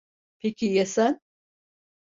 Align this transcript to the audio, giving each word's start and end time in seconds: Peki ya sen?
Peki 0.39 0.65
ya 0.73 0.85
sen? 0.85 1.19